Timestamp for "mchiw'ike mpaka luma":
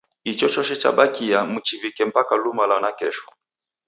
1.53-2.63